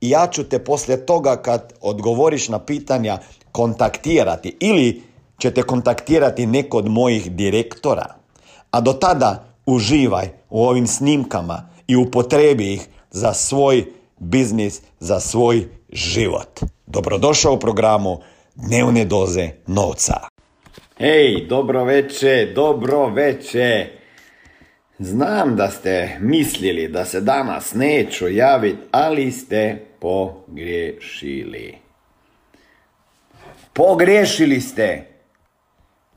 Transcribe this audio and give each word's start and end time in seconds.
i 0.00 0.10
ja 0.10 0.26
ću 0.26 0.44
te 0.44 0.58
poslije 0.64 1.06
toga 1.06 1.36
kad 1.36 1.72
odgovoriš 1.80 2.48
na 2.48 2.58
pitanja 2.58 3.18
kontaktirati 3.52 4.56
ili 4.60 5.02
ćete 5.38 5.62
kontaktirati 5.62 6.46
neko 6.46 6.78
od 6.78 6.88
mojih 6.88 7.32
direktora. 7.32 8.14
A 8.70 8.80
do 8.80 8.92
tada 8.92 9.44
uživaj 9.66 10.28
u 10.50 10.64
ovim 10.64 10.86
snimkama 10.86 11.68
i 11.86 11.96
upotrebi 11.96 12.72
ih 12.72 12.88
za 13.10 13.32
svoj 13.32 13.84
biznis, 14.18 14.80
za 15.00 15.20
svoj 15.20 15.68
život. 15.92 16.60
Dobrodošao 16.86 17.52
u 17.52 17.58
programu 17.58 18.18
Dnevne 18.54 19.04
doze 19.04 19.50
novca. 19.66 20.14
Hej, 20.98 21.46
dobro 21.48 21.84
veče, 21.84 22.52
dobro 22.54 23.06
veče. 23.06 23.86
Znam 24.98 25.56
da 25.56 25.70
ste 25.70 26.16
mislili 26.20 26.88
da 26.88 27.04
se 27.04 27.20
danas 27.20 27.74
neću 27.74 28.28
javiti, 28.28 28.78
ali 28.90 29.30
ste 29.32 29.85
pogriješili. 30.06 31.78
Pogriješili 33.72 34.60
ste. 34.60 35.06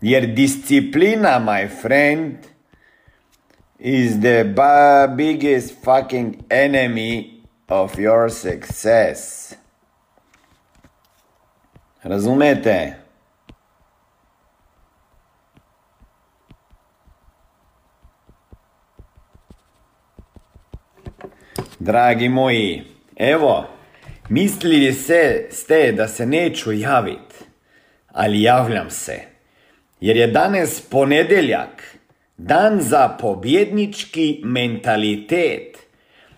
Jer 0.01 0.25
disciplina, 0.25 1.39
my 1.39 1.67
friend, 1.81 2.35
is 3.79 4.19
the 4.19 4.43
biggest 5.15 5.73
fucking 5.83 6.35
enemy 6.49 7.41
of 7.67 7.99
your 7.99 8.29
success. 8.29 9.53
Razumete? 12.03 12.93
Dragi 21.79 22.29
moji, 22.29 22.83
evo, 23.15 23.78
mislili 24.29 24.93
se, 24.93 25.47
ste 25.51 25.91
da 25.91 26.07
se 26.07 26.25
neću 26.25 26.71
javit, 26.71 27.43
ali 28.07 28.41
javljam 28.41 28.89
se. 28.89 29.19
Jer 30.01 30.17
je 30.17 30.27
danas 30.27 30.81
ponedeljak, 30.81 31.97
dan 32.37 32.81
za 32.81 33.09
pobjednički 33.21 34.41
mentalitet. 34.43 35.77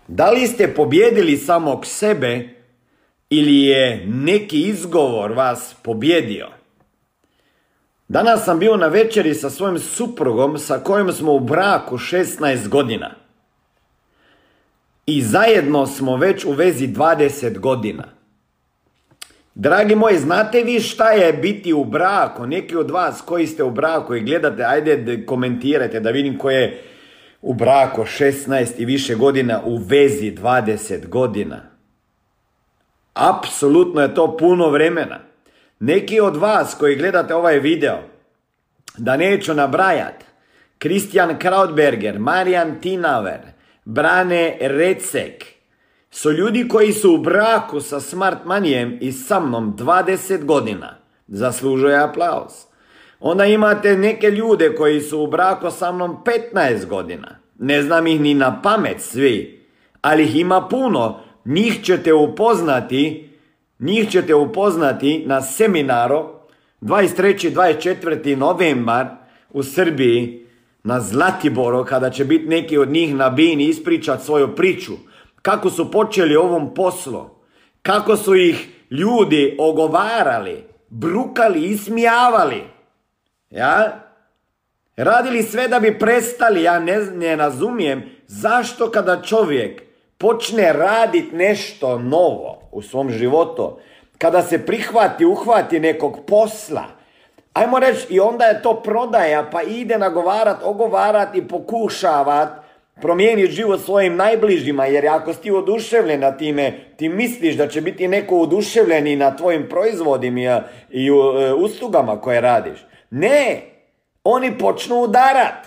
Da 0.08 0.30
li 0.30 0.46
ste 0.46 0.74
pobjedili 0.74 1.36
samog 1.36 1.86
sebe 1.86 2.48
ili 3.30 3.62
je 3.62 4.06
neki 4.06 4.60
izgovor 4.60 5.32
vas 5.32 5.74
pobjedio? 5.82 6.48
Danas 8.08 8.44
sam 8.44 8.58
bio 8.58 8.76
na 8.76 8.86
večeri 8.86 9.34
sa 9.34 9.50
svojim 9.50 9.78
suprugom 9.78 10.58
sa 10.58 10.78
kojim 10.78 11.12
smo 11.12 11.32
u 11.32 11.40
braku 11.40 11.98
16 11.98 12.68
godina 12.68 13.21
i 15.06 15.22
zajedno 15.22 15.86
smo 15.86 16.16
već 16.16 16.44
u 16.44 16.52
vezi 16.52 16.88
20 16.88 17.58
godina. 17.58 18.04
Dragi 19.54 19.94
moji, 19.94 20.18
znate 20.18 20.62
vi 20.62 20.80
šta 20.80 21.10
je 21.10 21.32
biti 21.32 21.72
u 21.72 21.84
braku? 21.84 22.46
Neki 22.46 22.76
od 22.76 22.90
vas 22.90 23.20
koji 23.20 23.46
ste 23.46 23.62
u 23.62 23.70
braku 23.70 24.14
i 24.14 24.20
gledate, 24.20 24.64
ajde 24.64 25.26
komentirajte 25.26 26.00
da 26.00 26.10
vidim 26.10 26.38
ko 26.38 26.50
je 26.50 26.82
u 27.42 27.54
braku 27.54 28.02
16 28.02 28.66
i 28.78 28.84
više 28.84 29.14
godina 29.14 29.60
u 29.64 29.76
vezi 29.76 30.32
20 30.42 31.08
godina. 31.08 31.60
Apsolutno 33.14 34.00
je 34.00 34.14
to 34.14 34.36
puno 34.36 34.68
vremena. 34.68 35.20
Neki 35.80 36.20
od 36.20 36.36
vas 36.36 36.74
koji 36.74 36.96
gledate 36.96 37.34
ovaj 37.34 37.58
video, 37.58 37.98
da 38.98 39.16
neću 39.16 39.54
nabrajat, 39.54 40.24
Christian 40.80 41.38
Krautberger, 41.38 42.18
Marijan 42.18 42.80
Tinaver, 42.80 43.40
Brane 43.84 44.56
Recek 44.60 45.44
su 46.10 46.32
ljudi 46.32 46.68
koji 46.68 46.92
su 46.92 47.14
u 47.14 47.18
braku 47.18 47.80
sa 47.80 48.00
Smart 48.00 48.38
Manijem 48.44 48.98
i 49.00 49.12
sa 49.12 49.40
mnom 49.40 49.76
20 49.78 50.44
godina. 50.44 50.96
Zaslužuje 51.28 52.02
aplauz. 52.02 52.52
Onda 53.20 53.44
imate 53.44 53.96
neke 53.96 54.30
ljude 54.30 54.74
koji 54.74 55.00
su 55.00 55.20
u 55.20 55.26
braku 55.26 55.70
sa 55.70 55.92
mnom 55.92 56.16
15 56.54 56.86
godina. 56.86 57.38
Ne 57.58 57.82
znam 57.82 58.06
ih 58.06 58.20
ni 58.20 58.34
na 58.34 58.62
pamet 58.62 59.00
svi, 59.00 59.66
ali 60.02 60.22
ih 60.22 60.36
ima 60.36 60.68
puno. 60.68 61.20
Njih 61.44 61.84
ćete 61.84 62.12
upoznati, 62.12 63.30
njih 63.78 64.10
ćete 64.10 64.34
upoznati 64.34 65.24
na 65.26 65.42
seminaru 65.42 66.28
23. 66.80 67.54
24. 67.54 68.36
novembar 68.36 69.06
u 69.50 69.62
Srbiji 69.62 70.41
na 70.84 71.00
Zlatiboru 71.00 71.84
kada 71.84 72.10
će 72.10 72.24
biti 72.24 72.46
neki 72.46 72.78
od 72.78 72.88
njih 72.88 73.14
na 73.14 73.30
bini 73.30 73.64
ispričat 73.64 74.22
svoju 74.22 74.56
priču. 74.56 74.92
Kako 75.42 75.70
su 75.70 75.90
počeli 75.90 76.36
ovom 76.36 76.74
poslu. 76.74 77.30
Kako 77.82 78.16
su 78.16 78.34
ih 78.34 78.68
ljudi 78.90 79.56
ogovarali, 79.58 80.64
brukali, 80.88 81.64
ismijavali. 81.64 82.62
Ja? 83.50 84.00
Radili 84.96 85.42
sve 85.42 85.68
da 85.68 85.80
bi 85.80 85.98
prestali. 85.98 86.62
Ja 86.62 86.78
ne, 86.78 86.98
ne 86.98 87.36
razumijem 87.36 88.02
zašto 88.26 88.90
kada 88.90 89.22
čovjek 89.22 89.82
počne 90.18 90.72
raditi 90.72 91.36
nešto 91.36 91.98
novo 91.98 92.68
u 92.72 92.82
svom 92.82 93.10
životu, 93.10 93.78
kada 94.18 94.42
se 94.42 94.66
prihvati, 94.66 95.24
uhvati 95.24 95.80
nekog 95.80 96.18
posla, 96.26 96.84
Ajmo 97.52 97.78
reći, 97.78 98.06
i 98.10 98.20
onda 98.20 98.44
je 98.44 98.62
to 98.62 98.82
prodaja, 98.82 99.48
pa 99.52 99.62
ide 99.62 99.98
nagovarat, 99.98 100.56
ogovarat 100.62 101.36
i 101.36 101.48
pokušavat 101.48 102.48
promijeniti 103.00 103.52
život 103.52 103.80
svojim 103.80 104.16
najbližima, 104.16 104.86
jer 104.86 105.06
ako 105.08 105.32
si 105.34 105.40
ti 105.40 105.50
oduševljen 105.50 106.20
na 106.20 106.36
time, 106.36 106.72
ti 106.96 107.08
misliš 107.08 107.56
da 107.56 107.68
će 107.68 107.80
biti 107.80 108.08
neko 108.08 108.38
oduševljen 108.38 109.06
i 109.06 109.16
na 109.16 109.36
tvojim 109.36 109.68
proizvodima 109.68 110.62
i 110.90 111.06
e, 111.06 111.12
uslugama 111.52 112.20
koje 112.20 112.40
radiš. 112.40 112.86
Ne, 113.10 113.60
oni 114.24 114.58
počnu 114.58 114.96
udarat. 114.96 115.66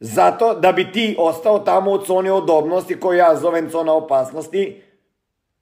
Zato 0.00 0.54
da 0.54 0.72
bi 0.72 0.92
ti 0.92 1.16
ostao 1.18 1.58
tamo 1.58 1.90
u 1.90 1.98
coni 1.98 2.30
odobnosti 2.30 3.00
koju 3.00 3.18
ja 3.18 3.36
zovem 3.36 3.70
cona 3.70 3.92
opasnosti 3.92 4.82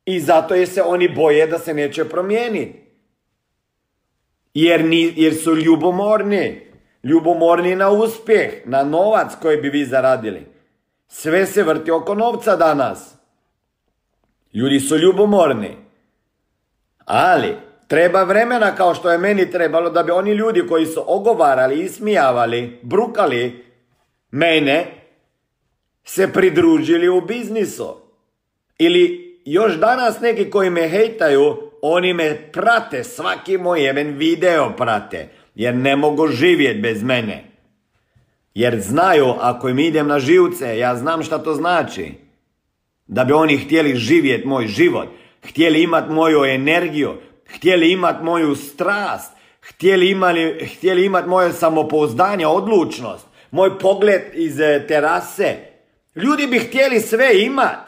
i 0.05 0.21
zato 0.21 0.55
je 0.55 0.67
se 0.67 0.83
oni 0.83 1.09
boje 1.09 1.47
da 1.47 1.59
se 1.59 1.75
neće 1.75 2.05
promijeniti. 2.05 2.88
Jer, 4.59 4.85
ni, 4.85 5.13
jer 5.17 5.35
su 5.35 5.57
ljubomorni. 5.57 6.61
Ljubomorni 7.05 7.77
na 7.77 7.91
uspjeh, 7.91 8.53
na 8.65 8.83
novac 8.85 9.33
koji 9.43 9.57
bi 9.57 9.69
vi 9.69 9.85
zaradili. 9.85 10.47
Sve 11.09 11.47
se 11.47 11.63
vrti 11.63 11.91
oko 11.91 12.15
novca 12.15 12.57
danas. 12.57 13.15
Ljudi 14.55 14.81
su 14.81 14.97
ljubomorni. 14.97 15.77
Ali, 17.05 17.57
treba 17.89 18.23
vremena 18.23 18.75
kao 18.75 18.95
što 18.95 19.11
je 19.11 19.19
meni 19.19 19.51
trebalo 19.51 19.91
da 19.91 20.03
bi 20.03 20.11
oni 20.11 20.33
ljudi 20.33 20.67
koji 20.69 20.87
su 20.87 21.05
ogovarali, 21.07 21.81
ismijavali, 21.81 22.81
brukali 22.83 23.65
mene, 24.31 24.87
se 26.05 26.33
pridružili 26.33 27.09
u 27.09 27.21
biznisu. 27.21 27.97
Ili 28.79 29.29
još 29.45 29.77
danas 29.77 30.21
neki 30.21 30.51
koji 30.51 30.71
me 30.71 30.89
hejtaju, 30.89 31.68
oni 31.83 32.13
me 32.13 32.51
prate, 32.53 33.05
svaki 33.05 33.59
moj 33.59 33.85
jedan 33.85 34.07
video 34.07 34.73
prate, 34.77 35.29
jer 35.55 35.75
ne 35.75 35.97
mogu 35.97 36.29
živjeti 36.29 36.81
bez 36.81 37.03
mene. 37.03 37.45
Jer 38.55 38.81
znaju, 38.81 39.35
ako 39.41 39.69
im 39.69 39.79
idem 39.79 40.09
na 40.09 40.19
živce, 40.19 40.79
ja 40.79 40.97
znam 40.97 41.23
šta 41.23 41.39
to 41.39 41.55
znači. 41.55 42.13
Da 43.07 43.25
bi 43.25 43.33
oni 43.33 43.57
htjeli 43.57 43.97
živjeti 43.97 44.49
moj 44.49 44.67
život, 44.67 45.09
htjeli 45.49 45.83
imati 45.83 46.13
moju 46.13 46.45
energiju, 46.45 47.15
htjeli 47.55 47.93
imati 47.93 48.25
moju 48.25 48.55
strast, 48.55 49.33
htjeli 49.61 50.11
imati, 50.11 50.67
htjeli 50.77 51.05
imati 51.05 51.29
moje 51.29 51.53
samopouzdanje, 51.53 52.47
odlučnost, 52.47 53.27
moj 53.51 53.79
pogled 53.79 54.23
iz 54.35 54.61
e, 54.61 54.85
terase. 54.89 55.57
Ljudi 56.15 56.47
bi 56.47 56.59
htjeli 56.59 57.01
sve 57.01 57.43
imat, 57.43 57.79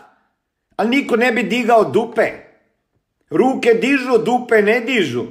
ali 0.77 0.89
niko 0.89 1.17
ne 1.17 1.33
bi 1.33 1.43
digao 1.43 1.85
dupe. 1.85 2.50
Ruke 3.31 3.75
dižu, 3.75 4.19
dupe 4.19 4.63
ne 4.63 4.81
dižu. 4.81 5.25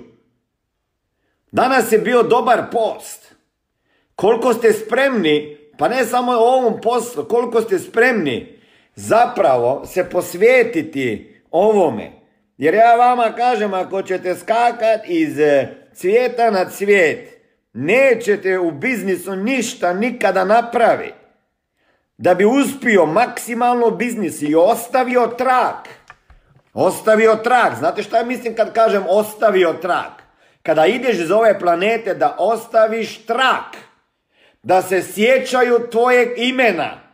Danas 1.51 1.91
je 1.91 1.99
bio 1.99 2.23
dobar 2.23 2.63
post. 2.71 3.35
Koliko 4.15 4.53
ste 4.53 4.73
spremni, 4.73 5.57
pa 5.77 5.87
ne 5.87 6.05
samo 6.05 6.31
u 6.31 6.35
ovom 6.35 6.81
poslu, 6.81 7.25
koliko 7.25 7.61
ste 7.61 7.79
spremni 7.79 8.59
zapravo 8.99 9.85
se 9.85 10.09
posvetiti 10.09 11.35
ovome. 11.51 12.11
Jer 12.57 12.73
ja 12.73 12.95
vama 12.95 13.35
kažem, 13.35 13.73
ako 13.73 14.01
ćete 14.01 14.35
skakat 14.35 15.01
iz 15.07 15.39
e, 15.39 15.67
cvijeta 15.93 16.51
na 16.51 16.69
cvijet, 16.69 17.41
nećete 17.73 18.59
u 18.59 18.71
biznisu 18.71 19.35
ništa 19.35 19.93
nikada 19.93 20.45
napraviti. 20.45 21.13
Da 22.17 22.33
bi 22.33 22.45
uspio 22.45 23.05
maksimalno 23.05 23.91
biznis 23.91 24.41
i 24.41 24.55
ostavio 24.55 25.27
trak. 25.37 25.89
Ostavio 26.73 27.35
trak. 27.35 27.75
Znate 27.77 28.03
šta 28.03 28.23
mislim 28.23 28.55
kad 28.55 28.73
kažem 28.73 29.03
ostavio 29.09 29.73
trak? 29.81 30.23
Kada 30.63 30.85
ideš 30.85 31.15
iz 31.15 31.31
ove 31.31 31.59
planete 31.59 32.13
da 32.13 32.35
ostaviš 32.39 33.25
trak. 33.25 33.77
Da 34.63 34.81
se 34.81 35.03
sjećaju 35.03 35.87
tvojeg 35.91 36.29
imena. 36.37 37.09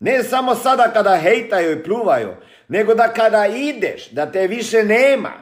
Ne 0.00 0.22
samo 0.22 0.54
sada 0.54 0.90
kada 0.92 1.16
hejtaju 1.16 1.72
i 1.72 1.82
pluvaju, 1.82 2.28
nego 2.68 2.94
da 2.94 3.08
kada 3.08 3.46
ideš, 3.46 4.10
da 4.10 4.32
te 4.32 4.46
više 4.46 4.84
nema. 4.84 5.32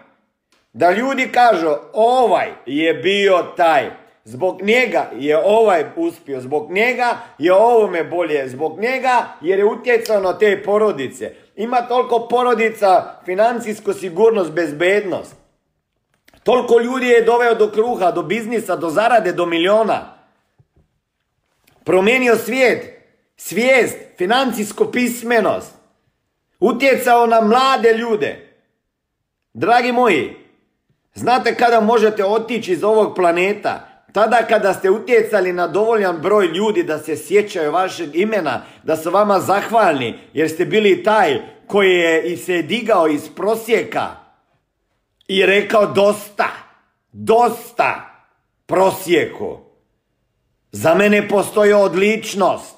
Da 0.72 0.90
ljudi 0.90 1.32
kažu, 1.32 1.68
ovaj 1.92 2.48
je 2.66 2.94
bio 2.94 3.44
taj. 3.56 3.90
Zbog 4.24 4.62
njega 4.62 5.10
je 5.18 5.38
ovaj 5.38 5.84
uspio, 5.96 6.40
zbog 6.40 6.72
njega 6.72 7.16
je 7.38 7.52
ovome 7.52 8.04
bolje, 8.04 8.48
zbog 8.48 8.80
njega 8.80 9.26
jer 9.40 9.58
je 9.58 9.64
utjecao 9.64 10.20
na 10.20 10.38
te 10.38 10.62
porodice. 10.62 11.34
Ima 11.58 11.88
toliko 11.88 12.26
porodica, 12.30 13.20
financijsku 13.24 13.92
sigurnost, 13.92 14.50
bezbednost. 14.50 15.34
Toliko 16.42 16.78
ljudi 16.80 17.06
je 17.06 17.22
doveo 17.22 17.54
do 17.54 17.70
kruha, 17.70 18.10
do 18.10 18.22
biznisa, 18.22 18.76
do 18.76 18.90
zarade, 18.90 19.32
do 19.32 19.46
miliona. 19.46 20.14
Promijenio 21.84 22.36
svijet, 22.36 23.02
svijest, 23.36 23.96
financijsku 24.18 24.92
pismenost. 24.92 25.74
Utjecao 26.60 27.26
na 27.26 27.40
mlade 27.40 27.92
ljude. 27.92 28.58
Dragi 29.54 29.92
moji, 29.92 30.36
znate 31.14 31.54
kada 31.54 31.80
možete 31.80 32.24
otići 32.24 32.72
iz 32.72 32.84
ovog 32.84 33.14
planeta? 33.16 33.87
Tada 34.12 34.46
kada 34.48 34.74
ste 34.74 34.90
utjecali 34.90 35.52
na 35.52 35.66
dovoljan 35.66 36.20
broj 36.20 36.46
ljudi 36.46 36.82
da 36.82 36.98
se 36.98 37.16
sjećaju 37.16 37.72
vašeg 37.72 38.16
imena, 38.16 38.62
da 38.82 38.96
su 38.96 39.10
vama 39.10 39.40
zahvalni, 39.40 40.18
jer 40.32 40.50
ste 40.50 40.64
bili 40.64 41.02
taj 41.02 41.40
koji 41.66 41.90
je 41.90 42.32
i 42.32 42.36
se 42.36 42.62
digao 42.62 43.08
iz 43.08 43.28
prosjeka 43.36 44.06
i 45.28 45.46
rekao 45.46 45.86
dosta, 45.86 46.48
dosta 47.12 48.10
prosjeku. 48.66 49.58
Za 50.72 50.94
mene 50.94 51.28
postoji 51.28 51.72
odličnost. 51.72 52.76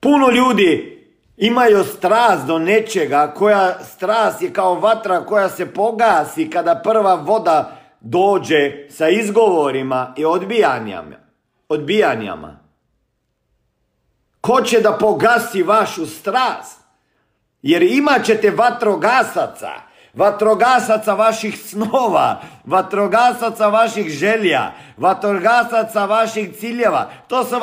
Puno 0.00 0.30
ljudi 0.30 1.00
imaju 1.36 1.84
strast 1.84 2.46
do 2.46 2.58
nečega, 2.58 3.34
koja 3.36 3.84
strast 3.84 4.42
je 4.42 4.52
kao 4.52 4.74
vatra 4.74 5.20
koja 5.20 5.48
se 5.48 5.66
pogasi 5.66 6.50
kada 6.50 6.80
prva 6.84 7.14
voda 7.14 7.79
dođe 8.00 8.86
sa 8.90 9.08
izgovorima 9.08 10.14
i 10.16 10.24
odbijanjama. 10.24 11.16
odbijanjama. 11.68 12.58
Ko 14.40 14.62
će 14.62 14.80
da 14.80 14.92
pogasi 14.92 15.62
vašu 15.62 16.06
strast? 16.06 16.80
Jer 17.62 17.82
imat 17.82 18.24
ćete 18.24 18.50
vatrogasaca, 18.50 19.70
vatrogasaca 20.14 21.14
vaših 21.14 21.58
snova, 21.60 22.40
vatrogasaca 22.64 23.68
vaših 23.68 24.08
želja, 24.08 24.72
vatrogasaca 24.96 26.04
vaših 26.04 26.56
ciljeva. 26.58 27.10
To 27.28 27.44
su 27.44 27.56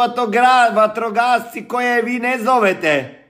vatrogasci 0.75 1.67
koje 1.67 2.01
vi 2.01 2.19
ne 2.19 2.39
zovete. 2.39 3.23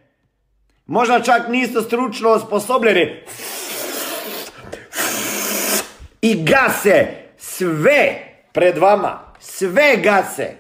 Možda 0.86 1.20
čak 1.20 1.48
nisu 1.50 1.82
stručno 1.82 2.30
osposobljeni. 2.30 3.24
I 6.22 6.44
gase 6.44 7.08
sve 7.38 8.16
pred 8.54 8.78
vama. 8.78 9.20
Sve 9.40 9.98
gase. 9.98 10.56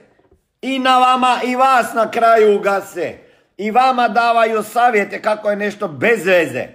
I 0.62 0.80
na 0.80 1.00
vama 1.00 1.40
i 1.44 1.56
vas 1.56 1.94
na 1.94 2.12
kraju 2.12 2.60
gase. 2.60 3.14
I 3.58 3.72
vama 3.72 4.08
davaju 4.08 4.64
savjete 4.64 5.22
kako 5.22 5.50
je 5.50 5.56
nešto 5.56 5.88
bez 5.88 6.26
veze. 6.26 6.68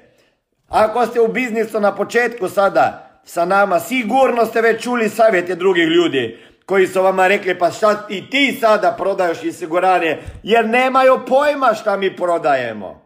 Ako 0.68 1.06
ste 1.06 1.20
u 1.20 1.28
biznisu 1.28 1.80
na 1.80 1.94
početku 1.94 2.48
sada 2.48 3.08
sa 3.24 3.44
nama, 3.44 3.80
sigurno 3.80 4.46
ste 4.46 4.60
već 4.60 4.82
čuli 4.82 5.08
savjete 5.08 5.54
drugih 5.54 5.88
ljudi 5.88 6.38
koji 6.66 6.86
su 6.86 7.02
vama 7.02 7.26
rekli 7.26 7.58
pa 7.58 7.70
šta 7.70 8.06
i 8.08 8.30
ti 8.30 8.58
sada 8.60 8.94
prodaješ 8.98 9.38
osiguranje 9.48 10.18
jer 10.42 10.68
nemaju 10.68 11.20
pojma 11.28 11.74
šta 11.74 11.96
mi 11.96 12.16
prodajemo. 12.16 13.02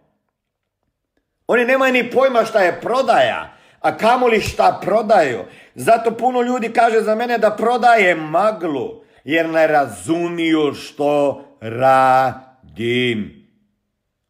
Oni 1.46 1.64
nemaju 1.64 1.92
ni 1.92 2.10
pojma 2.10 2.44
šta 2.44 2.60
je 2.60 2.80
prodaja, 2.80 3.56
a 3.80 3.96
kamoli 3.96 4.40
šta 4.40 4.80
prodaju. 4.82 5.44
Zato 5.78 6.10
puno 6.10 6.42
ljudi 6.42 6.68
kaže 6.68 7.00
za 7.00 7.14
mene 7.14 7.38
da 7.38 7.50
prodaje 7.50 8.14
maglu, 8.14 8.90
jer 9.24 9.48
ne 9.48 9.66
razumiju 9.66 10.74
što 10.74 11.42
radim. 11.60 13.46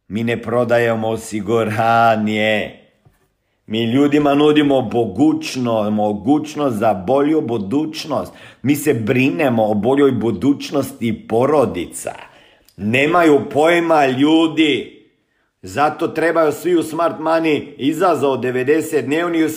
Mi 0.09 0.25
ne 0.25 0.43
prodajemo 0.43 1.09
osiguranje. 1.09 2.83
Mi 3.67 3.85
ljudima 3.85 4.35
nudimo 4.35 4.83
bogućnost, 4.83 5.93
mogućnost 5.93 6.77
za 6.77 6.95
bolju 6.95 7.41
budućnost. 7.41 8.33
Mi 8.63 8.77
se 8.77 8.95
brinemo 8.95 9.71
o 9.71 9.75
boljoj 9.75 10.13
budućnosti 10.13 11.27
porodica. 11.29 12.15
Nemaju 12.77 13.41
pojma 13.53 14.07
ljudi. 14.07 14.96
Zato 15.67 16.09
trebaju 16.09 16.53
svi 16.53 16.77
u 16.77 16.83
Smart 16.83 17.19
Money 17.21 17.75
izazov 17.79 18.37
90 18.37 19.03
dnevni, 19.03 19.49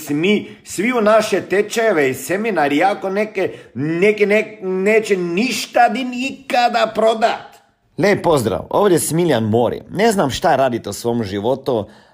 svi, 0.63 0.93
u 0.97 1.01
naše 1.01 1.41
tečajeve 1.41 2.09
i 2.09 2.13
seminari, 2.13 2.83
ako 2.83 3.09
neke, 3.09 3.51
neke 3.73 4.25
ne, 4.25 4.59
neće 4.61 5.17
ništa 5.17 5.89
di 5.89 6.03
nikada 6.03 6.91
prodat. 6.95 7.59
Lijep 7.97 8.23
pozdrav, 8.23 8.65
ovdje 8.69 8.95
je 8.95 8.99
Smiljan 8.99 9.43
Mori. 9.43 9.81
Ne 9.89 10.11
znam 10.11 10.29
šta 10.29 10.55
radite 10.55 10.89
u 10.89 10.93
svom 10.93 11.23
životu, 11.23 11.87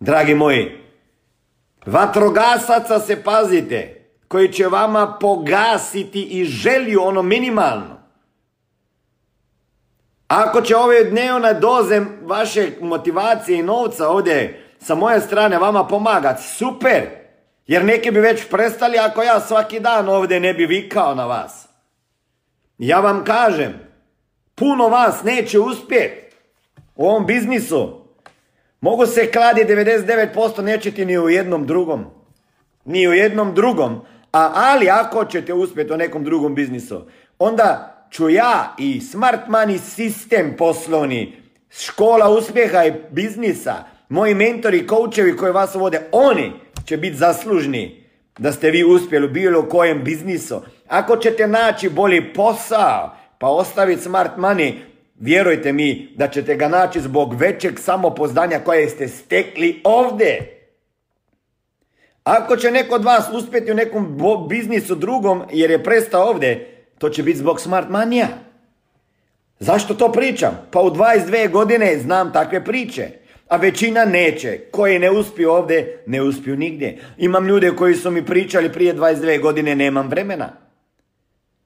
Dragi 0.00 0.34
moji, 0.34 0.78
vatrogasaca 1.86 3.00
se 3.00 3.22
pazite, 3.22 4.10
koji 4.28 4.52
će 4.52 4.66
vama 4.66 5.16
pogasiti 5.20 6.22
i 6.22 6.44
želju 6.44 7.02
ono 7.02 7.22
minimalno. 7.22 7.96
Ako 10.28 10.60
će 10.60 10.76
ove 10.76 11.04
dnevne 11.04 11.54
doze 11.54 12.00
vaše 12.22 12.70
motivacije 12.80 13.58
i 13.58 13.62
novca 13.62 14.08
ovdje 14.08 14.62
sa 14.78 14.94
moje 14.94 15.20
strane 15.20 15.58
vama 15.58 15.86
pomagati, 15.86 16.42
super, 16.42 17.26
Jer 17.66 17.84
neki 17.84 18.10
bi 18.10 18.20
već 18.20 18.48
prestali 18.50 18.98
ako 18.98 19.22
ja 19.22 19.40
svaki 19.40 19.80
dan 19.80 20.08
ovdje 20.08 20.40
ne 20.40 20.54
bi 20.54 20.66
vikao 20.66 21.14
na 21.14 21.26
vas. 21.26 21.68
Ja 22.78 23.00
vam 23.00 23.24
kažem, 23.24 23.72
puno 24.54 24.88
vas 24.88 25.22
neće 25.22 25.58
uspjeti 25.58 26.36
u 26.96 27.06
ovom 27.06 27.26
biznisu. 27.26 28.05
Mogu 28.86 29.06
se 29.06 29.30
kladi 29.32 29.64
99%, 29.68 30.62
nećete 30.62 31.04
ni 31.04 31.18
u 31.18 31.28
jednom 31.28 31.66
drugom. 31.66 32.04
Ni 32.84 33.08
u 33.08 33.12
jednom 33.12 33.54
drugom. 33.54 34.00
A 34.32 34.52
ali 34.54 34.90
ako 34.90 35.24
ćete 35.24 35.54
uspjeti 35.54 35.92
u 35.92 35.96
nekom 35.96 36.24
drugom 36.24 36.54
biznisu, 36.54 37.00
onda 37.38 37.96
ću 38.10 38.28
ja 38.28 38.74
i 38.78 39.00
smart 39.00 39.40
money 39.48 39.78
sistem 39.78 40.54
poslovni, 40.58 41.36
škola 41.70 42.30
uspjeha 42.30 42.84
i 42.84 42.92
biznisa, 43.10 43.74
moji 44.08 44.34
mentori, 44.34 44.86
koučevi 44.86 45.36
koji 45.36 45.52
vas 45.52 45.74
vode, 45.74 46.00
oni 46.12 46.52
će 46.84 46.96
biti 46.96 47.16
zaslužni 47.16 48.04
da 48.38 48.52
ste 48.52 48.70
vi 48.70 48.84
uspjeli 48.84 49.26
u 49.26 49.30
bilo 49.30 49.68
kojem 49.68 50.04
biznisu. 50.04 50.62
Ako 50.88 51.16
ćete 51.16 51.46
naći 51.46 51.88
bolji 51.88 52.32
posao, 52.34 53.16
pa 53.38 53.48
ostaviti 53.48 54.02
smart 54.02 54.32
money, 54.36 54.74
vjerujte 55.18 55.72
mi 55.72 56.12
da 56.16 56.28
ćete 56.28 56.54
ga 56.54 56.68
naći 56.68 57.00
zbog 57.00 57.34
većeg 57.34 57.78
samopoznanja 57.78 58.58
koje 58.64 58.88
ste 58.88 59.08
stekli 59.08 59.80
ovdje. 59.84 60.52
Ako 62.24 62.56
će 62.56 62.70
neko 62.70 62.94
od 62.94 63.04
vas 63.04 63.24
uspjeti 63.32 63.72
u 63.72 63.74
nekom 63.74 64.18
biznisu 64.48 64.94
drugom 64.94 65.42
jer 65.52 65.70
je 65.70 65.84
prestao 65.84 66.28
ovdje, 66.28 66.82
to 66.98 67.08
će 67.08 67.22
biti 67.22 67.38
zbog 67.38 67.60
smart 67.60 67.88
manija. 67.88 68.28
Zašto 69.58 69.94
to 69.94 70.12
pričam? 70.12 70.68
Pa 70.70 70.80
u 70.80 70.90
22 70.90 71.50
godine 71.50 71.98
znam 71.98 72.32
takve 72.32 72.64
priče. 72.64 73.08
A 73.48 73.56
većina 73.56 74.04
neće. 74.04 74.58
Koji 74.70 74.98
ne 74.98 75.10
uspiju 75.10 75.50
ovdje, 75.50 76.02
ne 76.06 76.22
uspiju 76.22 76.56
nigdje. 76.56 76.98
Imam 77.16 77.46
ljude 77.46 77.70
koji 77.76 77.94
su 77.94 78.10
mi 78.10 78.26
pričali 78.26 78.72
prije 78.72 78.94
22 78.94 79.40
godine, 79.40 79.74
nemam 79.74 80.08
vremena. 80.08 80.48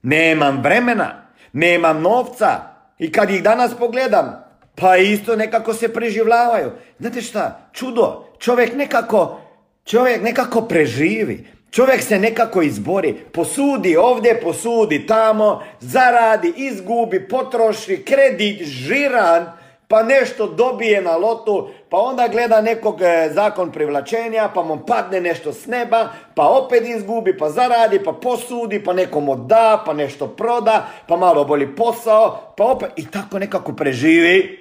Nemam 0.03 0.63
vremena. 0.63 1.27
Nemam 1.53 2.03
novca. 2.03 2.70
I 3.01 3.13
kad 3.13 3.31
ih 3.31 3.43
danas 3.43 3.73
pogledam, 3.79 4.45
pa 4.75 4.97
isto 4.97 5.37
nekako 5.37 5.75
se 5.75 5.93
preživljavaju. 5.93 6.71
Znate 6.99 7.21
šta? 7.21 7.71
Čudo. 7.73 8.25
Čovjek 8.39 8.77
nekako, 8.77 9.41
čovjek 9.85 10.23
nekako 10.23 10.61
preživi. 10.61 11.47
Čovjek 11.71 12.03
se 12.03 12.19
nekako 12.19 12.63
izbori, 12.63 13.15
posudi 13.33 13.97
ovdje, 13.97 14.41
posudi 14.41 15.07
tamo, 15.07 15.63
zaradi, 15.81 16.53
izgubi, 16.57 17.29
potroši, 17.29 18.03
kredit, 18.05 18.63
žiran, 18.63 19.53
pa 19.89 20.03
nešto 20.03 20.47
dobije 20.47 21.03
na 21.03 21.17
lotu, 21.17 21.71
pa 21.91 21.97
onda 21.97 22.29
gleda 22.29 22.61
nekog 22.61 23.03
e, 23.03 23.31
zakon 23.35 23.73
privlačenja, 23.73 24.49
pa 24.55 24.63
mu 24.63 24.79
padne 24.87 25.21
nešto 25.21 25.53
s 25.53 25.67
neba, 25.67 26.09
pa 26.35 26.49
opet 26.49 26.83
izgubi, 26.87 27.37
pa 27.37 27.51
zaradi, 27.51 27.99
pa 28.05 28.13
posudi, 28.13 28.85
pa 28.85 28.93
nekomu 28.93 29.37
da, 29.37 29.83
pa 29.87 29.93
nešto 29.93 30.27
proda, 30.27 30.87
pa 31.09 31.17
malo 31.17 31.45
bolji 31.45 31.77
posao, 31.77 32.55
pa 32.57 32.65
opet 32.65 32.91
i 32.97 33.07
tako 33.07 33.39
nekako 33.39 33.73
preživi. 33.73 34.59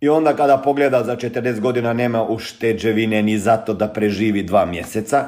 I 0.00 0.08
onda 0.08 0.36
kada 0.36 0.56
pogleda 0.56 1.04
za 1.04 1.16
40 1.16 1.60
godina 1.60 1.92
nema 1.92 2.22
ušteđevine 2.22 3.22
ni 3.22 3.38
zato 3.38 3.74
da 3.74 3.88
preživi 3.88 4.42
dva 4.42 4.64
mjeseca, 4.64 5.24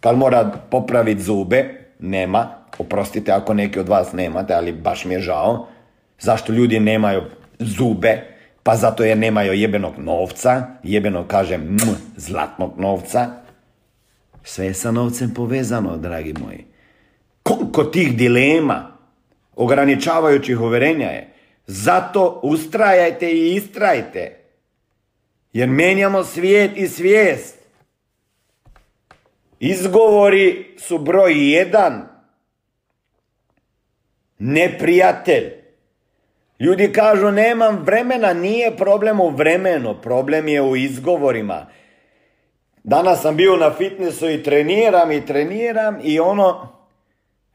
kad 0.00 0.16
mora 0.16 0.50
popraviti 0.70 1.22
zube, 1.22 1.64
nema. 1.98 2.48
Oprostite 2.78 3.32
ako 3.32 3.54
neki 3.54 3.78
od 3.78 3.88
vas 3.88 4.12
nemate, 4.12 4.54
ali 4.54 4.72
baš 4.72 5.04
mi 5.04 5.14
je 5.14 5.20
žao. 5.20 5.66
Zašto 6.18 6.52
ljudi 6.52 6.80
nemaju 6.80 7.22
zube? 7.58 8.33
Pa 8.64 8.76
zato 8.76 9.04
jer 9.04 9.18
nemaju 9.18 9.52
jebenog 9.52 9.98
novca, 9.98 10.66
jebeno 10.82 11.28
kažem 11.28 11.76
zlatnog 12.16 12.80
novca. 12.80 13.30
Sve 14.42 14.66
je 14.66 14.74
sa 14.74 14.90
novcem 14.90 15.34
povezano, 15.34 15.96
dragi 15.96 16.32
moji. 16.32 16.64
Koliko 17.42 17.84
tih 17.84 18.16
dilema, 18.16 18.96
ograničavajućih 19.56 20.60
uverenja 20.60 21.06
je. 21.06 21.34
Zato 21.66 22.40
ustrajajte 22.42 23.32
i 23.32 23.54
istrajte. 23.54 24.40
Jer 25.52 25.68
menjamo 25.68 26.24
svijet 26.24 26.70
i 26.76 26.88
svijest. 26.88 27.58
Izgovori 29.60 30.74
su 30.78 30.98
broj 30.98 31.54
jedan. 31.54 32.08
Neprijatelj. 34.38 35.63
Ljudi 36.60 36.92
kažu 36.92 37.30
nemam 37.30 37.82
vremena, 37.84 38.32
nije 38.32 38.76
problem 38.76 39.20
u 39.20 39.30
vremenu, 39.30 39.94
problem 40.02 40.48
je 40.48 40.62
u 40.62 40.76
izgovorima. 40.76 41.66
Danas 42.84 43.22
sam 43.22 43.36
bio 43.36 43.56
na 43.56 43.70
fitnessu 43.70 44.30
i 44.30 44.42
treniram 44.42 45.12
i 45.12 45.26
treniram 45.26 45.98
i 46.02 46.20
ono, 46.20 46.68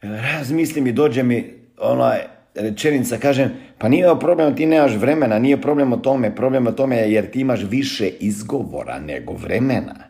razmislim 0.02 0.88
i 0.88 0.92
dođe 0.92 1.24
mi 1.24 1.54
ona 1.78 2.16
rečenica, 2.56 3.18
kažem, 3.18 3.52
pa 3.78 3.90
nije 3.90 4.20
problem, 4.20 4.56
ti 4.56 4.66
nemaš 4.66 4.96
vremena, 4.96 5.40
nije 5.40 5.62
problem 5.62 5.94
o 5.94 5.98
tome, 5.98 6.36
problem 6.36 6.68
o 6.68 6.72
tome 6.72 6.98
jer 6.98 7.32
ti 7.32 7.40
imaš 7.40 7.60
više 7.70 8.08
izgovora 8.08 9.00
nego 9.00 9.34
vremena. 9.34 10.09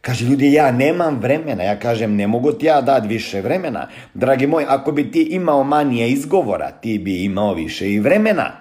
Kaže 0.00 0.24
ljudi, 0.24 0.52
ja 0.52 0.72
nemam 0.72 1.18
vremena. 1.20 1.62
Ja 1.62 1.78
kažem, 1.78 2.16
ne 2.16 2.26
mogu 2.26 2.52
ti 2.52 2.66
ja 2.66 2.80
dati 2.80 3.08
više 3.08 3.40
vremena. 3.40 3.88
Dragi 4.14 4.46
moj, 4.46 4.64
ako 4.68 4.92
bi 4.92 5.10
ti 5.10 5.22
imao 5.22 5.64
manje 5.64 6.08
izgovora, 6.08 6.70
ti 6.70 6.98
bi 6.98 7.24
imao 7.24 7.54
više 7.54 7.92
i 7.92 8.00
vremena. 8.00 8.52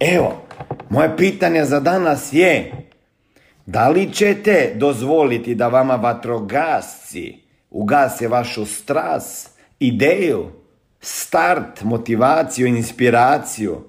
Evo, 0.00 0.42
moje 0.88 1.16
pitanje 1.16 1.64
za 1.64 1.80
danas 1.80 2.32
je, 2.32 2.72
da 3.66 3.88
li 3.88 4.12
ćete 4.12 4.72
dozvoliti 4.74 5.54
da 5.54 5.68
vama 5.68 5.96
vatrogasci 5.96 7.34
ugase 7.70 8.28
vašu 8.28 8.66
stras, 8.66 9.50
ideju, 9.78 10.46
start, 11.00 11.82
motivaciju, 11.82 12.66
inspiraciju, 12.66 13.80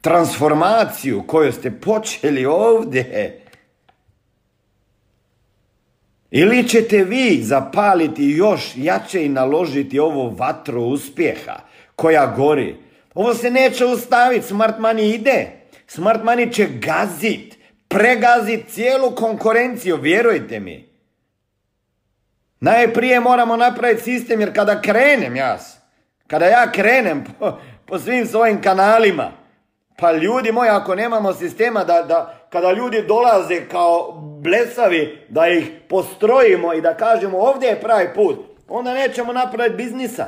transformaciju 0.00 1.22
koju 1.26 1.52
ste 1.52 1.70
počeli 1.70 2.46
ovdje 2.46 3.40
ili 6.38 6.68
ćete 6.68 7.04
vi 7.04 7.42
zapaliti 7.42 8.24
još 8.24 8.72
jače 8.76 9.24
i 9.24 9.28
naložiti 9.28 9.98
ovo 9.98 10.30
vatro 10.30 10.80
uspjeha 10.80 11.60
koja 11.96 12.26
gori? 12.36 12.76
Ovo 13.14 13.34
se 13.34 13.50
neće 13.50 13.84
ustaviti, 13.84 14.46
Smart 14.46 14.78
Money 14.78 15.14
ide. 15.14 15.46
Smart 15.86 16.22
Money 16.22 16.52
će 16.52 16.66
gazit, 16.66 17.58
pregazit 17.88 18.68
cijelu 18.68 19.10
konkurenciju, 19.10 19.96
vjerujte 19.96 20.60
mi. 20.60 20.88
Najprije 22.60 23.20
moramo 23.20 23.56
napraviti 23.56 24.02
sistem 24.02 24.40
jer 24.40 24.54
kada 24.54 24.82
krenem 24.82 25.36
ja, 25.36 25.58
kada 26.26 26.46
ja 26.46 26.72
krenem 26.72 27.24
po, 27.38 27.58
po 27.86 27.98
svim 27.98 28.26
svojim 28.26 28.62
kanalima, 28.62 29.32
pa 29.98 30.12
ljudi 30.12 30.52
moji 30.52 30.70
ako 30.70 30.94
nemamo 30.94 31.32
sistema 31.32 31.84
da, 31.84 32.02
da 32.02 32.46
kada 32.52 32.72
ljudi 32.72 33.04
dolaze 33.08 33.68
kao 33.68 34.22
blesavi 34.42 35.18
da 35.28 35.48
ih 35.48 35.70
postrojimo 35.88 36.74
i 36.74 36.80
da 36.80 36.96
kažemo 36.96 37.38
ovdje 37.38 37.68
je 37.68 37.80
pravi 37.80 38.08
put, 38.14 38.36
onda 38.68 38.94
nećemo 38.94 39.32
napraviti 39.32 39.76
biznisa. 39.84 40.26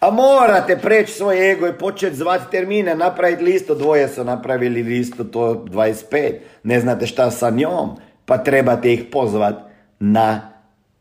A 0.00 0.10
morate 0.10 0.76
preći 0.76 1.12
svoj 1.12 1.52
ego 1.52 1.66
i 1.66 1.78
početi 1.78 2.16
zvati 2.16 2.50
termine, 2.50 2.94
napraviti 2.94 3.44
listu, 3.44 3.74
dvoje 3.74 4.08
su 4.08 4.24
napravili 4.24 4.82
listu, 4.82 5.24
to 5.24 5.64
25, 5.68 6.34
ne 6.62 6.80
znate 6.80 7.06
šta 7.06 7.30
sa 7.30 7.50
njom, 7.50 7.90
pa 8.24 8.38
trebate 8.38 8.92
ih 8.92 9.04
pozvati 9.12 9.62
na, 9.98 10.50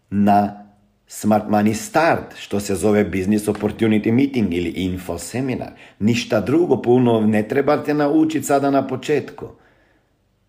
na 0.09 0.65
Smart 1.07 1.45
Money 1.49 1.73
Start, 1.73 2.35
što 2.37 2.59
se 2.59 2.75
zove 2.75 3.03
Business 3.03 3.47
Opportunity 3.47 4.11
Meeting 4.11 4.53
ili 4.53 4.69
Info 4.69 5.17
Seminar. 5.17 5.69
Ništa 5.99 6.39
drugo, 6.41 6.81
puno 6.81 7.21
ne 7.21 7.47
trebate 7.47 7.93
naučiti 7.93 8.45
sada 8.45 8.69
na 8.69 8.87
početku. 8.87 9.45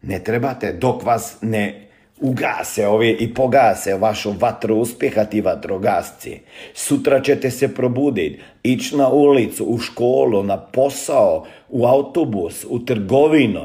Ne 0.03 0.19
trebate, 0.25 0.73
dok 0.73 1.03
vas 1.03 1.37
ne 1.43 1.87
ugase 2.21 2.87
ovi 2.87 3.17
i 3.21 3.35
pogase 3.35 3.95
vašu 3.95 4.33
vatru 4.41 4.77
uspjeha 4.77 5.25
ti 5.25 5.41
vatrogasci. 5.41 6.41
Sutra 6.75 7.23
ćete 7.23 7.51
se 7.51 7.75
probuditi, 7.75 8.41
ići 8.63 8.97
na 8.97 9.09
ulicu, 9.09 9.65
u 9.65 9.79
školu, 9.79 10.43
na 10.43 10.57
posao, 10.57 11.47
u 11.69 11.87
autobus, 11.87 12.67
u 12.69 12.79
trgovinu, 12.85 13.61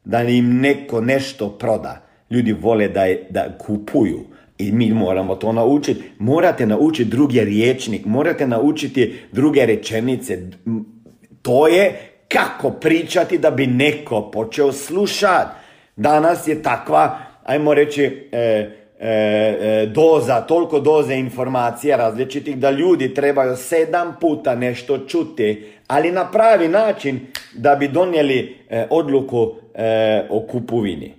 da 0.06 0.22
im 0.22 0.60
neko 0.60 1.02
nešto 1.02 1.50
proda. 1.50 2.08
Ljudi 2.30 2.54
vole 2.54 2.88
da, 2.88 3.04
je, 3.04 3.28
da 3.30 3.58
kupuju. 3.58 4.20
I 4.58 4.72
mi 4.72 4.92
moramo 4.92 5.36
to 5.36 5.52
naučiti. 5.52 6.04
Morate 6.20 6.66
naučiti 6.66 7.10
drugi 7.10 7.40
riječnik, 7.40 8.06
morate 8.06 8.48
naučiti 8.48 9.20
druge 9.32 9.66
rečenice. 9.66 10.40
To 11.42 11.68
je 11.68 11.96
kako 12.28 12.72
pričati 12.72 13.38
da 13.38 13.52
bi 13.52 13.68
neko 13.68 14.32
počeo 14.32 14.72
slušati. 14.72 15.50
Danas 15.96 16.48
je 16.48 16.64
takva, 16.64 17.20
ajmo 17.44 17.74
reći, 17.74 18.30
e, 18.32 18.70
doza, 19.88 20.42
toliko 20.42 20.80
doze 20.80 21.16
informacija 21.16 21.98
različitih 21.98 22.58
da 22.58 22.72
ljudi 22.72 23.14
trebaju 23.14 23.56
sedam 23.56 24.18
puta 24.22 24.56
nešto 24.56 24.98
čuti, 24.98 25.66
ali 25.88 26.12
na 26.12 26.32
pravi 26.32 26.68
način 26.68 27.20
da 27.56 27.76
bi 27.76 27.88
donijeli 27.88 28.56
e, 28.70 28.88
odluku 28.90 29.56
o 30.30 30.40
kupovini. 30.52 31.14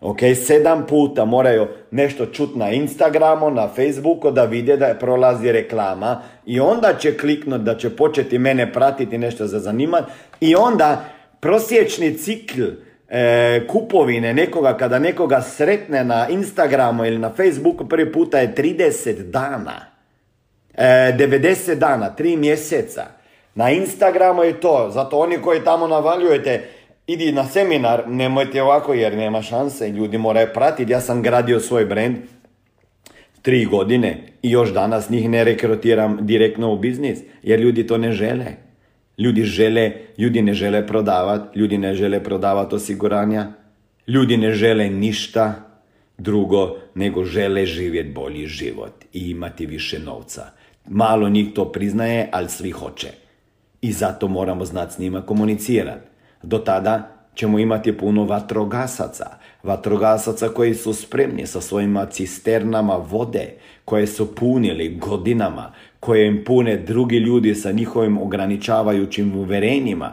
Ok, 0.00 0.18
sedam 0.46 0.86
puta 0.86 1.24
moraju 1.24 1.66
nešto 1.90 2.26
čuti 2.26 2.58
na 2.58 2.70
Instagramu, 2.70 3.50
na 3.50 3.68
Facebooku 3.68 4.30
da 4.30 4.44
vide 4.44 4.76
da 4.76 4.86
je 4.86 4.98
prolazi 4.98 5.52
reklama 5.52 6.22
i 6.46 6.60
onda 6.60 6.94
će 6.98 7.18
kliknuti 7.18 7.64
da 7.64 7.76
će 7.76 7.90
početi 7.90 8.38
mene 8.38 8.72
pratiti 8.72 9.18
nešto 9.18 9.46
za 9.46 9.58
zanimati 9.58 10.12
i 10.40 10.54
onda 10.54 11.04
prosječni 11.40 12.18
cikl 12.18 12.62
e, 13.14 13.66
kupovine 13.66 14.34
nekoga, 14.34 14.76
kada 14.76 14.98
nekoga 14.98 15.42
sretne 15.42 16.04
na 16.04 16.28
Instagramu 16.28 17.04
ili 17.04 17.18
na 17.18 17.30
Facebooku 17.30 17.88
prvi 17.88 18.12
puta 18.12 18.38
je 18.38 18.54
30 18.54 19.30
dana. 19.30 19.86
E, 20.74 21.14
90 21.18 21.74
dana, 21.74 22.14
3 22.18 22.36
mjeseca. 22.36 23.06
Na 23.54 23.70
Instagramu 23.70 24.42
je 24.42 24.60
to, 24.60 24.90
zato 24.90 25.18
oni 25.18 25.38
koji 25.38 25.64
tamo 25.64 25.86
navaljujete, 25.86 26.62
idi 27.06 27.32
na 27.32 27.44
seminar, 27.44 28.02
nemojte 28.08 28.62
ovako 28.62 28.94
jer 28.94 29.16
nema 29.16 29.42
šanse, 29.42 29.88
ljudi 29.88 30.18
moraju 30.18 30.48
pratiti. 30.54 30.92
Ja 30.92 31.00
sam 31.00 31.22
gradio 31.22 31.60
svoj 31.60 31.84
brand 31.84 32.16
tri 33.42 33.64
godine 33.64 34.18
i 34.42 34.50
još 34.50 34.72
danas 34.72 35.10
njih 35.10 35.28
ne 35.30 35.44
rekrutiram 35.44 36.18
direktno 36.20 36.72
u 36.72 36.78
biznis, 36.78 37.18
jer 37.42 37.60
ljudi 37.60 37.86
to 37.86 37.98
ne 37.98 38.12
žele. 38.12 38.63
Ljudi 39.18 39.44
žele, 39.44 39.92
ljudi 40.18 40.42
ne 40.42 40.54
žele 40.54 40.86
prodavati, 40.86 41.58
ljudi 41.58 41.78
ne 41.78 41.94
žele 41.94 42.22
prodavati 42.24 42.74
osiguranja, 42.74 43.52
ljudi 44.06 44.36
ne 44.36 44.52
žele 44.52 44.90
ništa 44.90 45.54
drugo 46.18 46.76
nego 46.94 47.24
žele 47.24 47.66
živjeti 47.66 48.12
bolji 48.12 48.46
život 48.46 49.04
i 49.12 49.30
imati 49.30 49.66
više 49.66 49.98
novca. 49.98 50.50
Malo 50.88 51.28
njih 51.28 51.48
to 51.54 51.72
priznaje, 51.72 52.28
ali 52.32 52.48
svi 52.48 52.70
hoće. 52.70 53.08
I 53.80 53.92
zato 53.92 54.28
moramo 54.28 54.64
znati 54.64 54.94
s 54.94 54.98
njima 54.98 55.22
komunicirati. 55.22 56.08
Do 56.42 56.58
tada 56.58 57.13
ćemo 57.34 57.58
imati 57.58 57.92
puno 57.92 58.24
vatrogasaca. 58.24 59.26
Vatrogasaca 59.62 60.48
koji 60.48 60.74
su 60.74 60.94
spremni 60.94 61.46
sa 61.46 61.60
svojima 61.60 62.06
cisternama 62.06 62.96
vode, 62.96 63.54
koje 63.84 64.06
su 64.06 64.34
punili 64.34 64.96
godinama, 64.96 65.72
koje 66.00 66.26
im 66.26 66.44
pune 66.44 66.76
drugi 66.76 67.16
ljudi 67.16 67.54
sa 67.54 67.72
njihovim 67.72 68.18
ograničavajućim 68.18 69.36
uverenjima, 69.36 70.12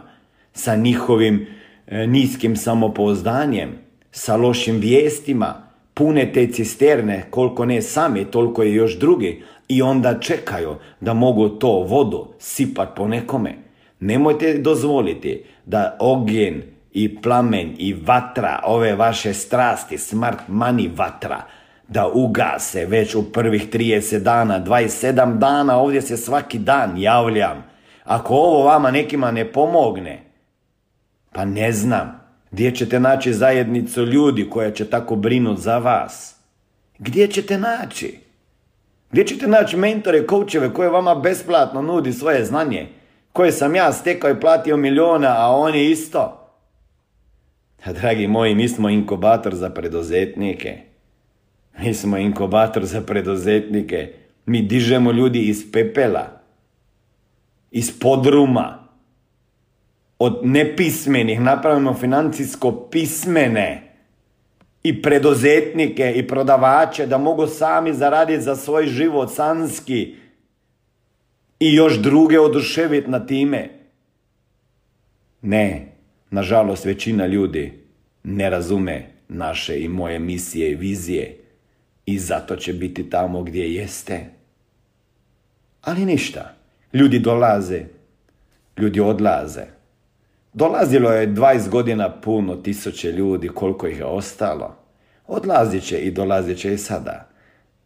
sa 0.52 0.76
njihovim 0.76 1.46
e, 1.86 2.06
niskim 2.06 2.56
samopouzdanjem, 2.56 3.70
sa 4.10 4.36
lošim 4.36 4.76
vijestima, 4.76 5.54
pune 5.94 6.32
te 6.32 6.46
cisterne, 6.46 7.24
koliko 7.30 7.64
ne 7.64 7.82
sami, 7.82 8.24
toliko 8.24 8.62
i 8.62 8.74
još 8.74 8.98
drugi, 8.98 9.42
i 9.68 9.82
onda 9.82 10.18
čekaju 10.20 10.74
da 11.00 11.14
mogu 11.14 11.48
to 11.48 11.68
vodu 11.68 12.28
sipat 12.38 12.88
po 12.96 13.08
nekome. 13.08 13.54
Nemojte 14.00 14.58
dozvoliti 14.58 15.42
da 15.66 15.96
ogen 16.00 16.62
i 16.92 17.22
plamen 17.22 17.74
i 17.78 17.94
vatra, 17.94 18.60
ove 18.64 18.94
vaše 18.94 19.34
strasti, 19.34 19.98
smart 19.98 20.38
money 20.48 20.90
vatra, 20.96 21.42
da 21.88 22.08
ugase 22.08 22.86
već 22.86 23.14
u 23.14 23.32
prvih 23.32 23.70
30 23.70 24.18
dana, 24.18 24.64
27 24.64 25.38
dana, 25.38 25.78
ovdje 25.78 26.02
se 26.02 26.16
svaki 26.16 26.58
dan 26.58 26.98
javljam. 26.98 27.64
Ako 28.04 28.34
ovo 28.34 28.64
vama 28.64 28.90
nekima 28.90 29.30
ne 29.30 29.52
pomogne, 29.52 30.22
pa 31.32 31.44
ne 31.44 31.72
znam, 31.72 32.20
gdje 32.50 32.74
ćete 32.74 33.00
naći 33.00 33.32
zajednicu 33.32 34.04
ljudi 34.04 34.50
koja 34.50 34.70
će 34.70 34.90
tako 34.90 35.16
brinuti 35.16 35.62
za 35.62 35.78
vas? 35.78 36.36
Gdje 36.98 37.26
ćete 37.26 37.58
naći? 37.58 38.18
Gdje 39.10 39.26
ćete 39.26 39.46
naći 39.46 39.76
mentore, 39.76 40.26
koučeve 40.26 40.74
koje 40.74 40.88
vama 40.88 41.14
besplatno 41.14 41.82
nudi 41.82 42.12
svoje 42.12 42.44
znanje? 42.44 42.88
Koje 43.32 43.52
sam 43.52 43.74
ja 43.74 43.92
stekao 43.92 44.30
i 44.30 44.40
platio 44.40 44.76
miliona, 44.76 45.34
a 45.38 45.50
oni 45.50 45.90
isto? 45.90 46.41
Dragi 47.86 48.26
moji, 48.26 48.54
mi 48.54 48.68
smo 48.68 48.88
inkubator 48.88 49.54
za 49.54 49.70
preduzetnike. 49.70 50.78
Mi 51.78 51.94
smo 51.94 52.18
inkubator 52.18 52.84
za 52.84 53.00
preduzetnike. 53.00 54.12
Mi 54.46 54.62
dižemo 54.62 55.12
ljudi 55.12 55.40
iz 55.40 55.72
pepela, 55.72 56.40
iz 57.70 57.98
podruma, 57.98 58.88
od 60.18 60.40
nepismenih 60.42 61.40
napravimo 61.40 61.94
financijsko 61.94 62.88
pismene 62.90 63.82
i 64.82 65.02
preduzetnike 65.02 66.12
i 66.16 66.28
prodavače 66.28 67.06
da 67.06 67.18
mogu 67.18 67.46
sami 67.46 67.94
zaraditi 67.94 68.42
za 68.42 68.56
svoj 68.56 68.86
život 68.86 69.30
sanski 69.34 70.14
i 71.60 71.74
još 71.74 71.98
druge 71.98 72.40
oduševiti 72.40 73.10
na 73.10 73.26
time. 73.26 73.68
Ne, 75.42 75.91
nažalost 76.32 76.84
većina 76.84 77.26
ljudi 77.26 77.72
ne 78.24 78.50
razume 78.50 79.06
naše 79.28 79.80
i 79.80 79.88
moje 79.88 80.18
misije 80.18 80.70
i 80.70 80.74
vizije 80.74 81.38
i 82.06 82.18
zato 82.18 82.56
će 82.56 82.72
biti 82.72 83.10
tamo 83.10 83.42
gdje 83.42 83.74
jeste. 83.74 84.26
Ali 85.82 86.04
ništa. 86.04 86.54
Ljudi 86.92 87.18
dolaze, 87.18 87.82
ljudi 88.78 89.00
odlaze. 89.00 89.64
Dolazilo 90.52 91.10
je 91.10 91.28
20 91.28 91.68
godina 91.68 92.10
puno 92.10 92.56
tisuće 92.56 93.12
ljudi, 93.12 93.48
koliko 93.48 93.86
ih 93.86 93.98
je 93.98 94.04
ostalo. 94.04 94.76
Odlazit 95.26 95.84
će 95.84 95.98
i 95.98 96.10
dolazit 96.10 96.58
će 96.58 96.74
i 96.74 96.78
sada. 96.78 97.28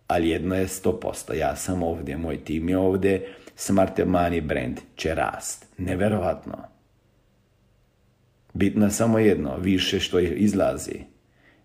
Ali 0.07 0.29
jedno 0.29 0.55
je 0.55 0.67
100%, 0.67 1.35
ja 1.35 1.57
sam 1.57 1.83
ovdje, 1.83 2.17
moj 2.17 2.45
tim 2.45 2.69
je 2.69 2.79
ovdje, 2.79 3.29
Smart 3.57 3.99
Money 3.99 4.41
brand 4.41 4.81
će 4.97 5.15
rast. 5.15 5.67
Neverovatno. 5.79 6.76
Bitno 8.57 8.91
samo 8.91 9.19
jedno, 9.19 9.57
više 9.59 10.01
što 10.01 10.19
ih 10.19 10.33
izlazi, 10.37 11.01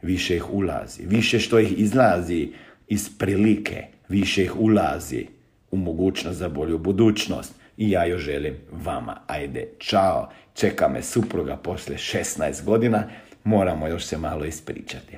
više 0.02 0.36
ih 0.36 0.54
ulazi. 0.54 1.04
Više 1.06 1.40
što 1.40 1.60
ih 1.60 1.80
izlazi 1.80 2.50
iz 2.88 3.10
prilike, 3.18 3.84
više 4.10 4.44
ih 4.44 4.60
ulazi 4.60 5.28
u 5.72 5.78
mogućnost 5.78 6.40
za 6.40 6.50
bolju 6.50 6.78
budućnost. 6.78 7.54
I 7.78 7.92
ja 7.92 8.06
joj 8.06 8.18
želim 8.18 8.56
vama. 8.72 9.22
Ajde, 9.28 9.68
čao. 9.78 10.30
Čeka 10.54 10.88
me 10.88 11.02
supruga 11.04 11.58
poslije 11.58 11.98
16 11.98 12.64
godina. 12.64 13.04
Moramo 13.44 13.88
još 13.88 14.06
se 14.06 14.18
malo 14.18 14.46
ispričati. 14.46 15.18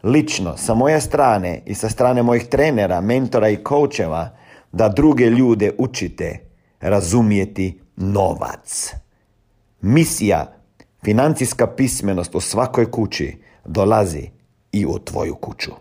lično 0.03 0.57
sa 0.57 0.75
moje 0.75 1.01
strane 1.01 1.63
i 1.67 1.75
sa 1.75 1.89
strane 1.89 2.23
mojih 2.23 2.47
trenera, 2.47 3.01
mentora 3.01 3.49
i 3.49 3.57
koučeva 3.57 4.37
da 4.73 4.89
druge 4.89 5.25
ljude 5.25 5.73
učite 5.79 6.39
razumijeti 6.81 7.81
novac. 7.97 8.95
Misija, 9.81 10.53
financijska 11.05 11.67
pismenost 11.67 12.35
u 12.35 12.41
svakoj 12.41 12.91
kući 12.91 13.37
dolazi 13.65 14.31
i 14.73 14.87
u 14.87 14.99
tvoju 14.99 15.35
kuću. 15.35 15.73